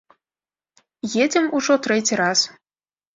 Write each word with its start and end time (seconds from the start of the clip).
Едзем 1.23 1.45
ужо 1.57 1.77
трэці 1.89 2.19
раз. 2.23 2.39